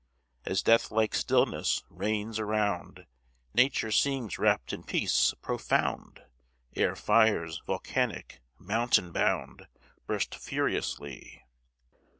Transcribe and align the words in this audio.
As 0.45 0.63
death 0.63 0.89
like 0.89 1.13
stillness 1.13 1.83
reigns 1.87 2.39
around, 2.39 3.05
Nature 3.53 3.91
seems 3.91 4.39
wrapp'd 4.39 4.73
in 4.73 4.83
peace 4.83 5.35
profound, 5.43 6.23
Ere 6.75 6.95
fires, 6.95 7.61
volcanic, 7.67 8.41
mountain 8.57 9.11
bound, 9.11 9.67
Burst 10.07 10.33
furiously. 10.33 11.43